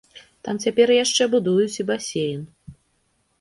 Там 0.47 0.59
цяпер 0.67 0.93
яшчэ 0.95 1.27
будуюць 1.33 1.77
і 1.81 1.87
басейн. 1.91 2.41